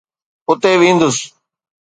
اتي 0.49 0.73
وينديس. 0.79 1.17